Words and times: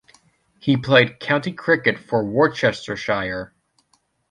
He 0.57 0.77
played 0.77 1.19
county 1.19 1.51
cricket 1.53 1.99
for 1.99 2.23
Worcestershire. 2.25 3.53